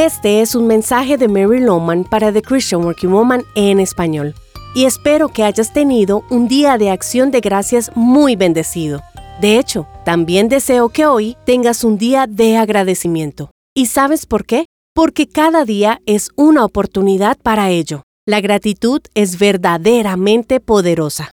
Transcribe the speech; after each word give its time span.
Este 0.00 0.42
es 0.42 0.54
un 0.54 0.68
mensaje 0.68 1.16
de 1.16 1.26
Mary 1.26 1.58
Lowman 1.58 2.04
para 2.04 2.32
The 2.32 2.40
Christian 2.40 2.84
Working 2.84 3.10
Woman 3.10 3.42
en 3.56 3.80
español. 3.80 4.32
Y 4.72 4.84
espero 4.84 5.28
que 5.28 5.42
hayas 5.42 5.72
tenido 5.72 6.22
un 6.30 6.46
día 6.46 6.78
de 6.78 6.90
acción 6.90 7.32
de 7.32 7.40
gracias 7.40 7.90
muy 7.96 8.36
bendecido. 8.36 9.02
De 9.40 9.58
hecho, 9.58 9.88
también 10.04 10.48
deseo 10.48 10.90
que 10.90 11.04
hoy 11.04 11.36
tengas 11.44 11.82
un 11.82 11.98
día 11.98 12.28
de 12.28 12.56
agradecimiento. 12.56 13.50
¿Y 13.74 13.86
sabes 13.86 14.24
por 14.24 14.46
qué? 14.46 14.66
Porque 14.94 15.26
cada 15.26 15.64
día 15.64 16.00
es 16.06 16.30
una 16.36 16.64
oportunidad 16.64 17.36
para 17.36 17.70
ello. 17.70 18.04
La 18.24 18.40
gratitud 18.40 19.00
es 19.14 19.36
verdaderamente 19.36 20.60
poderosa. 20.60 21.32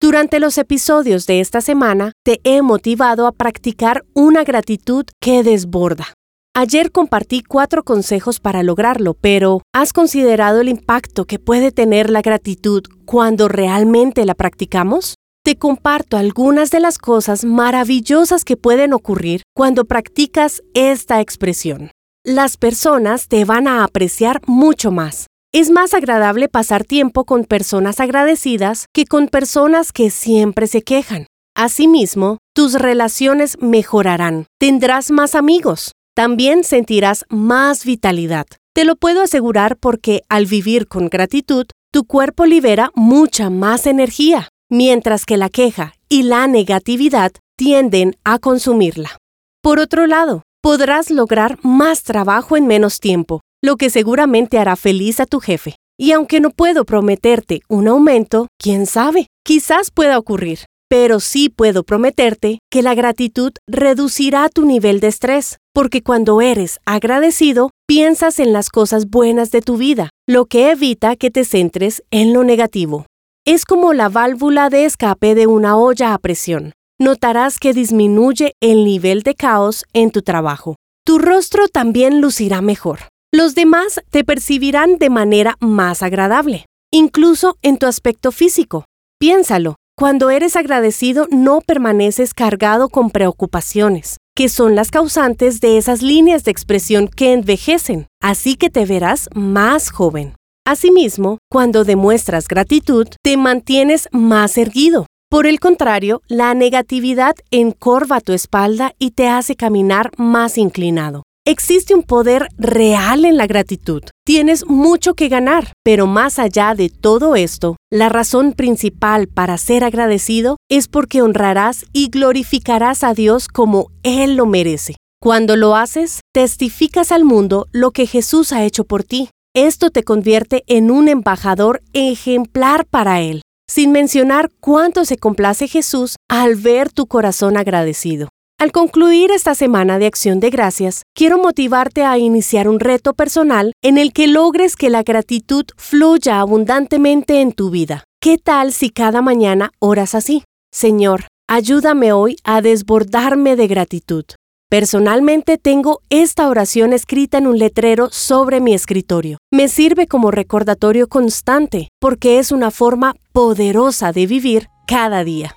Durante 0.00 0.40
los 0.40 0.56
episodios 0.56 1.26
de 1.26 1.40
esta 1.40 1.60
semana 1.60 2.12
te 2.24 2.40
he 2.44 2.62
motivado 2.62 3.26
a 3.26 3.32
practicar 3.32 4.06
una 4.14 4.42
gratitud 4.42 5.04
que 5.20 5.42
desborda. 5.42 6.14
Ayer 6.58 6.90
compartí 6.90 7.42
cuatro 7.42 7.84
consejos 7.84 8.40
para 8.40 8.62
lograrlo, 8.62 9.12
pero 9.12 9.60
¿has 9.74 9.92
considerado 9.92 10.62
el 10.62 10.70
impacto 10.70 11.26
que 11.26 11.38
puede 11.38 11.70
tener 11.70 12.08
la 12.08 12.22
gratitud 12.22 12.82
cuando 13.04 13.46
realmente 13.46 14.24
la 14.24 14.34
practicamos? 14.34 15.16
Te 15.44 15.56
comparto 15.56 16.16
algunas 16.16 16.70
de 16.70 16.80
las 16.80 16.96
cosas 16.96 17.44
maravillosas 17.44 18.42
que 18.42 18.56
pueden 18.56 18.94
ocurrir 18.94 19.42
cuando 19.54 19.84
practicas 19.84 20.62
esta 20.72 21.20
expresión. 21.20 21.90
Las 22.24 22.56
personas 22.56 23.28
te 23.28 23.44
van 23.44 23.68
a 23.68 23.84
apreciar 23.84 24.40
mucho 24.46 24.90
más. 24.90 25.26
Es 25.52 25.68
más 25.68 25.92
agradable 25.92 26.48
pasar 26.48 26.84
tiempo 26.84 27.26
con 27.26 27.44
personas 27.44 28.00
agradecidas 28.00 28.86
que 28.94 29.04
con 29.04 29.28
personas 29.28 29.92
que 29.92 30.08
siempre 30.08 30.68
se 30.68 30.80
quejan. 30.80 31.26
Asimismo, 31.54 32.38
tus 32.54 32.72
relaciones 32.74 33.58
mejorarán. 33.60 34.46
Tendrás 34.58 35.10
más 35.10 35.34
amigos, 35.34 35.92
también 36.16 36.64
sentirás 36.64 37.26
más 37.28 37.84
vitalidad. 37.84 38.46
Te 38.74 38.86
lo 38.86 38.96
puedo 38.96 39.20
asegurar 39.20 39.76
porque 39.76 40.22
al 40.30 40.46
vivir 40.46 40.88
con 40.88 41.10
gratitud, 41.10 41.66
tu 41.92 42.04
cuerpo 42.04 42.46
libera 42.46 42.90
mucha 42.94 43.50
más 43.50 43.86
energía, 43.86 44.48
mientras 44.70 45.26
que 45.26 45.36
la 45.36 45.50
queja 45.50 45.92
y 46.08 46.22
la 46.22 46.46
negatividad 46.46 47.32
tienden 47.58 48.16
a 48.24 48.38
consumirla. 48.38 49.18
Por 49.62 49.78
otro 49.78 50.06
lado, 50.06 50.42
podrás 50.62 51.10
lograr 51.10 51.58
más 51.62 52.02
trabajo 52.02 52.56
en 52.56 52.66
menos 52.66 52.98
tiempo, 52.98 53.42
lo 53.62 53.76
que 53.76 53.90
seguramente 53.90 54.58
hará 54.58 54.76
feliz 54.76 55.20
a 55.20 55.26
tu 55.26 55.40
jefe. 55.40 55.76
Y 55.98 56.12
aunque 56.12 56.40
no 56.40 56.48
puedo 56.48 56.86
prometerte 56.86 57.60
un 57.68 57.88
aumento, 57.88 58.48
quién 58.58 58.86
sabe, 58.86 59.26
quizás 59.44 59.90
pueda 59.90 60.18
ocurrir. 60.18 60.60
Pero 60.88 61.18
sí 61.18 61.48
puedo 61.48 61.82
prometerte 61.82 62.60
que 62.70 62.82
la 62.82 62.94
gratitud 62.94 63.52
reducirá 63.66 64.48
tu 64.48 64.64
nivel 64.64 65.00
de 65.00 65.08
estrés, 65.08 65.58
porque 65.74 66.02
cuando 66.02 66.40
eres 66.40 66.78
agradecido, 66.86 67.70
piensas 67.88 68.38
en 68.38 68.52
las 68.52 68.68
cosas 68.68 69.10
buenas 69.10 69.50
de 69.50 69.62
tu 69.62 69.76
vida, 69.76 70.10
lo 70.28 70.46
que 70.46 70.70
evita 70.70 71.16
que 71.16 71.30
te 71.30 71.44
centres 71.44 72.04
en 72.10 72.32
lo 72.32 72.44
negativo. 72.44 73.06
Es 73.44 73.64
como 73.64 73.92
la 73.92 74.08
válvula 74.08 74.70
de 74.70 74.84
escape 74.84 75.34
de 75.34 75.46
una 75.46 75.76
olla 75.76 76.14
a 76.14 76.18
presión. 76.18 76.72
Notarás 77.00 77.58
que 77.58 77.72
disminuye 77.72 78.54
el 78.60 78.84
nivel 78.84 79.22
de 79.22 79.34
caos 79.34 79.84
en 79.92 80.10
tu 80.10 80.22
trabajo. 80.22 80.76
Tu 81.04 81.18
rostro 81.18 81.68
también 81.68 82.20
lucirá 82.20 82.62
mejor. 82.62 83.00
Los 83.32 83.54
demás 83.54 84.00
te 84.10 84.24
percibirán 84.24 84.98
de 84.98 85.10
manera 85.10 85.56
más 85.60 86.02
agradable, 86.02 86.64
incluso 86.92 87.56
en 87.62 87.76
tu 87.76 87.86
aspecto 87.86 88.32
físico. 88.32 88.84
Piénsalo, 89.18 89.76
cuando 89.98 90.28
eres 90.28 90.56
agradecido 90.56 91.26
no 91.30 91.62
permaneces 91.62 92.34
cargado 92.34 92.90
con 92.90 93.08
preocupaciones, 93.08 94.18
que 94.36 94.50
son 94.50 94.74
las 94.74 94.90
causantes 94.90 95.62
de 95.62 95.78
esas 95.78 96.02
líneas 96.02 96.44
de 96.44 96.50
expresión 96.50 97.08
que 97.08 97.32
envejecen, 97.32 98.06
así 98.20 98.56
que 98.56 98.68
te 98.68 98.84
verás 98.84 99.30
más 99.34 99.90
joven. 99.90 100.34
Asimismo, 100.66 101.38
cuando 101.50 101.84
demuestras 101.84 102.46
gratitud, 102.46 103.08
te 103.22 103.38
mantienes 103.38 104.08
más 104.12 104.58
erguido. 104.58 105.06
Por 105.30 105.46
el 105.46 105.60
contrario, 105.60 106.20
la 106.28 106.52
negatividad 106.52 107.34
encorva 107.50 108.20
tu 108.20 108.34
espalda 108.34 108.92
y 108.98 109.12
te 109.12 109.28
hace 109.28 109.56
caminar 109.56 110.10
más 110.18 110.58
inclinado. 110.58 111.22
Existe 111.48 111.94
un 111.94 112.02
poder 112.02 112.48
real 112.58 113.24
en 113.24 113.36
la 113.36 113.46
gratitud. 113.46 114.02
Tienes 114.24 114.66
mucho 114.66 115.14
que 115.14 115.28
ganar, 115.28 115.70
pero 115.84 116.08
más 116.08 116.40
allá 116.40 116.74
de 116.74 116.88
todo 116.88 117.36
esto, 117.36 117.76
la 117.88 118.08
razón 118.08 118.52
principal 118.52 119.28
para 119.28 119.56
ser 119.56 119.84
agradecido 119.84 120.56
es 120.68 120.88
porque 120.88 121.22
honrarás 121.22 121.84
y 121.92 122.08
glorificarás 122.08 123.04
a 123.04 123.14
Dios 123.14 123.46
como 123.46 123.92
Él 124.02 124.34
lo 124.34 124.46
merece. 124.46 124.96
Cuando 125.22 125.54
lo 125.54 125.76
haces, 125.76 126.18
testificas 126.34 127.12
al 127.12 127.24
mundo 127.24 127.68
lo 127.70 127.92
que 127.92 128.08
Jesús 128.08 128.50
ha 128.50 128.64
hecho 128.64 128.82
por 128.82 129.04
ti. 129.04 129.30
Esto 129.54 129.90
te 129.90 130.02
convierte 130.02 130.64
en 130.66 130.90
un 130.90 131.06
embajador 131.06 131.80
ejemplar 131.92 132.86
para 132.86 133.20
Él, 133.20 133.42
sin 133.70 133.92
mencionar 133.92 134.50
cuánto 134.58 135.04
se 135.04 135.16
complace 135.16 135.68
Jesús 135.68 136.16
al 136.28 136.56
ver 136.56 136.90
tu 136.90 137.06
corazón 137.06 137.56
agradecido. 137.56 138.30
Al 138.58 138.72
concluir 138.72 139.32
esta 139.32 139.54
semana 139.54 139.98
de 139.98 140.06
acción 140.06 140.40
de 140.40 140.48
gracias, 140.48 141.02
quiero 141.14 141.36
motivarte 141.36 142.04
a 142.04 142.16
iniciar 142.16 142.68
un 142.68 142.80
reto 142.80 143.12
personal 143.12 143.72
en 143.82 143.98
el 143.98 144.14
que 144.14 144.28
logres 144.28 144.76
que 144.76 144.88
la 144.88 145.02
gratitud 145.02 145.66
fluya 145.76 146.40
abundantemente 146.40 147.42
en 147.42 147.52
tu 147.52 147.68
vida. 147.68 148.04
¿Qué 148.18 148.38
tal 148.38 148.72
si 148.72 148.88
cada 148.88 149.20
mañana 149.20 149.72
oras 149.78 150.14
así? 150.14 150.42
Señor, 150.72 151.26
ayúdame 151.46 152.14
hoy 152.14 152.38
a 152.44 152.62
desbordarme 152.62 153.56
de 153.56 153.66
gratitud. 153.66 154.24
Personalmente 154.70 155.58
tengo 155.58 156.00
esta 156.08 156.48
oración 156.48 156.94
escrita 156.94 157.36
en 157.36 157.48
un 157.48 157.58
letrero 157.58 158.08
sobre 158.10 158.60
mi 158.62 158.72
escritorio. 158.72 159.36
Me 159.52 159.68
sirve 159.68 160.06
como 160.06 160.30
recordatorio 160.30 161.08
constante 161.08 161.88
porque 162.00 162.38
es 162.38 162.52
una 162.52 162.70
forma 162.70 163.16
poderosa 163.32 164.12
de 164.12 164.26
vivir 164.26 164.68
cada 164.86 165.24
día. 165.24 165.54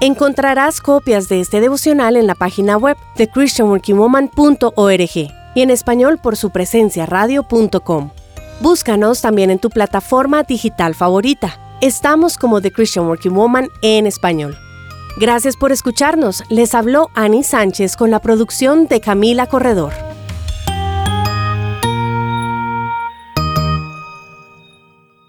Encontrarás 0.00 0.82
copias 0.82 1.26
de 1.30 1.40
este 1.40 1.62
devocional 1.62 2.18
en 2.18 2.26
la 2.26 2.34
página 2.34 2.76
web 2.76 2.98
de 3.16 3.28
christianworkingwoman.org 3.28 5.16
y 5.54 5.62
en 5.62 5.70
español 5.70 6.18
por 6.18 6.36
su 6.36 6.50
presencia 6.50 7.06
radio.com. 7.06 8.10
Búscanos 8.60 9.22
también 9.22 9.50
en 9.50 9.58
tu 9.58 9.70
plataforma 9.70 10.42
digital 10.42 10.94
favorita. 10.94 11.58
Estamos 11.80 12.36
como 12.36 12.60
The 12.60 12.72
Christian 12.72 13.06
Working 13.06 13.34
Woman 13.34 13.68
en 13.80 14.06
español. 14.06 14.58
Gracias 15.18 15.56
por 15.56 15.72
escucharnos. 15.72 16.42
Les 16.50 16.74
habló 16.74 17.08
Annie 17.14 17.42
Sánchez 17.42 17.96
con 17.96 18.10
la 18.10 18.20
producción 18.20 18.88
de 18.88 19.00
Camila 19.00 19.46
Corredor. 19.46 20.05